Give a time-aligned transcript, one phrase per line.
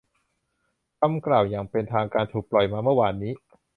[0.99, 3.33] คำกล่าวอย่างเป็นทางการถูกปล่อยมาเมื่อวานนี้